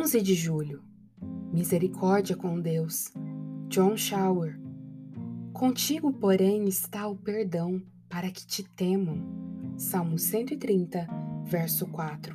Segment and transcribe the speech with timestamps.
[0.00, 0.82] 11 de julho.
[1.52, 3.12] Misericórdia com Deus.
[3.68, 4.58] John Shower.
[5.52, 9.22] Contigo, porém, está o perdão para que te temam.
[9.76, 11.06] Salmo 130,
[11.44, 12.34] verso 4.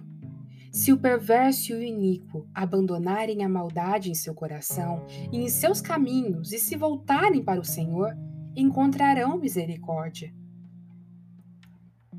[0.71, 5.81] Se o perverso e o iníquo abandonarem a maldade em seu coração e em seus
[5.81, 8.15] caminhos e se voltarem para o Senhor,
[8.55, 10.31] encontrarão misericórdia.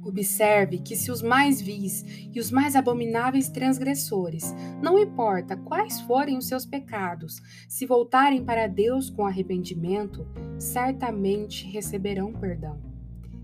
[0.06, 6.38] Observe que se os mais vis e os mais abomináveis transgressores, não importa quais forem
[6.38, 10.24] os seus pecados, se voltarem para Deus com arrependimento,
[10.60, 12.80] certamente receberão perdão.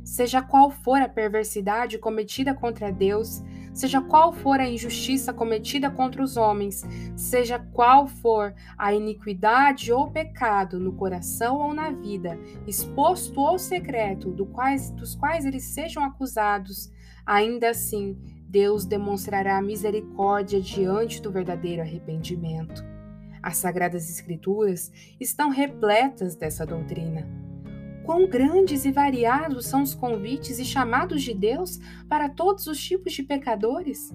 [0.05, 3.43] Seja qual for a perversidade cometida contra Deus,
[3.73, 6.83] seja qual for a injustiça cometida contra os homens,
[7.17, 14.31] seja qual for a iniquidade ou pecado no coração ou na vida, exposto ou secreto,
[14.31, 16.93] do quais, dos quais eles sejam acusados,
[17.25, 18.17] ainda assim
[18.49, 22.85] Deus demonstrará misericórdia diante do verdadeiro arrependimento.
[23.43, 27.52] As Sagradas Escrituras estão repletas dessa doutrina.
[28.05, 31.79] Quão grandes e variados são os convites e chamados de Deus
[32.09, 34.13] para todos os tipos de pecadores?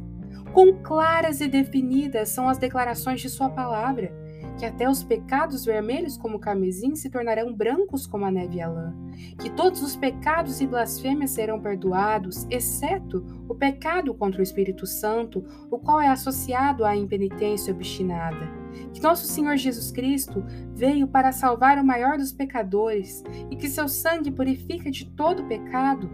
[0.53, 4.11] Quão claras e definidas são as declarações de Sua palavra,
[4.57, 8.61] que até os pecados vermelhos como o carmesim se tornarão brancos como a neve e
[8.61, 8.93] a lã,
[9.39, 15.45] que todos os pecados e blasfêmias serão perdoados, exceto o pecado contra o Espírito Santo,
[15.71, 18.66] o qual é associado à impenitência obstinada
[18.97, 23.87] que nosso Senhor Jesus Cristo veio para salvar o maior dos pecadores e que seu
[23.87, 26.09] sangue purifica de todo pecado?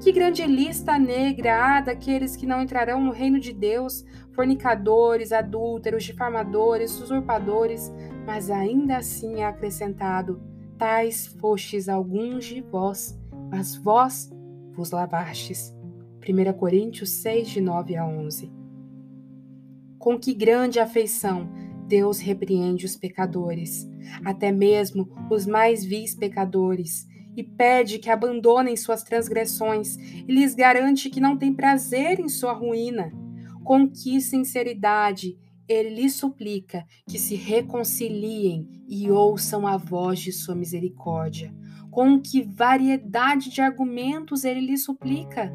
[0.00, 6.04] Que grande lista negra há daqueles que não entrarão no reino de Deus, fornicadores, adúlteros,
[6.04, 7.92] difamadores, usurpadores,
[8.24, 10.40] mas ainda assim é acrescentado:
[10.78, 13.18] tais fostes alguns de vós,
[13.50, 14.30] mas vós
[14.72, 15.76] vos lavastes.
[16.26, 18.50] 1 Coríntios 6, de 9 a 11.
[19.98, 23.88] Com que grande afeição Deus repreende os pecadores,
[24.24, 31.10] até mesmo os mais vis pecadores, e pede que abandonem suas transgressões e lhes garante
[31.10, 33.12] que não tem prazer em sua ruína.
[33.62, 35.38] Com que sinceridade
[35.68, 41.52] ele lhes suplica que se reconciliem e ouçam a voz de sua misericórdia.
[41.90, 45.52] Com que variedade de argumentos ele lhes suplica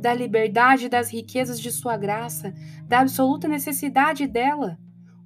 [0.00, 2.54] da liberdade e das riquezas de sua graça,
[2.86, 4.78] da absoluta necessidade dela.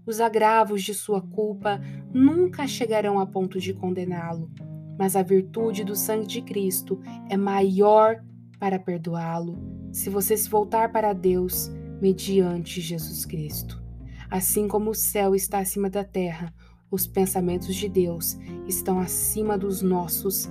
[0.05, 1.81] Os agravos de sua culpa
[2.13, 4.51] nunca chegarão a ponto de condená-lo,
[4.99, 8.21] mas a virtude do sangue de Cristo é maior
[8.59, 9.59] para perdoá-lo
[9.93, 11.71] se você se voltar para Deus
[12.01, 13.81] mediante Jesus Cristo.
[14.29, 16.53] Assim como o céu está acima da terra,
[16.91, 18.37] os pensamentos de Deus
[18.67, 20.51] estão acima dos nossos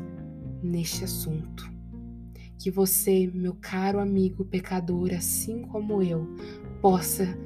[0.64, 1.70] neste assunto.
[2.58, 6.26] Que você, meu caro amigo pecador, assim como eu,
[6.82, 7.38] possa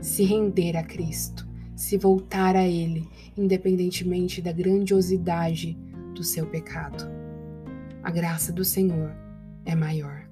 [0.00, 1.51] se render a Cristo
[1.82, 5.76] se voltar a Ele, independentemente da grandiosidade
[6.14, 7.10] do seu pecado.
[8.04, 9.12] A graça do Senhor
[9.64, 10.22] é maior.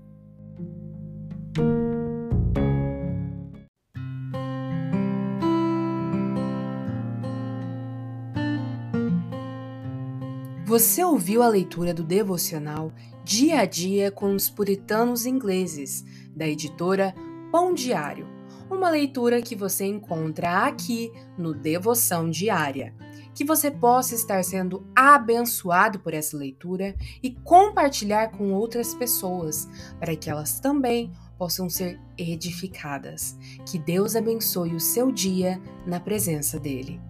[10.64, 12.92] Você ouviu a leitura do devocional
[13.24, 17.12] Dia a Dia com os Puritanos Ingleses, da editora
[17.50, 18.39] Pão Diário
[18.70, 22.94] uma leitura que você encontra aqui no Devoção Diária.
[23.34, 30.14] Que você possa estar sendo abençoado por essa leitura e compartilhar com outras pessoas, para
[30.14, 33.36] que elas também possam ser edificadas.
[33.64, 37.09] Que Deus abençoe o seu dia na presença dEle.